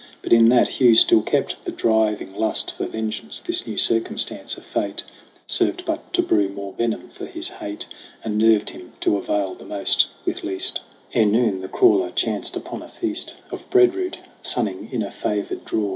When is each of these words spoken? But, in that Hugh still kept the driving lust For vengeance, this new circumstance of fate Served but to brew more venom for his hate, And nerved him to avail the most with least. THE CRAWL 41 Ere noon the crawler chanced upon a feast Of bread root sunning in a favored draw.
But, 0.23 0.33
in 0.33 0.49
that 0.49 0.67
Hugh 0.67 0.95
still 0.95 1.21
kept 1.21 1.63
the 1.63 1.71
driving 1.71 2.33
lust 2.33 2.71
For 2.73 2.87
vengeance, 2.87 3.39
this 3.39 3.67
new 3.67 3.77
circumstance 3.77 4.57
of 4.57 4.65
fate 4.65 5.03
Served 5.45 5.85
but 5.85 6.11
to 6.13 6.23
brew 6.23 6.49
more 6.49 6.73
venom 6.73 7.09
for 7.09 7.27
his 7.27 7.49
hate, 7.49 7.85
And 8.23 8.35
nerved 8.35 8.71
him 8.71 8.93
to 9.01 9.17
avail 9.17 9.53
the 9.53 9.63
most 9.63 10.07
with 10.25 10.43
least. 10.43 10.81
THE 11.13 11.19
CRAWL 11.19 11.23
41 11.29 11.35
Ere 11.35 11.43
noon 11.51 11.61
the 11.61 11.67
crawler 11.67 12.09
chanced 12.09 12.55
upon 12.55 12.81
a 12.81 12.89
feast 12.89 13.35
Of 13.51 13.69
bread 13.69 13.93
root 13.93 14.17
sunning 14.41 14.89
in 14.91 15.03
a 15.03 15.11
favored 15.11 15.65
draw. 15.65 15.89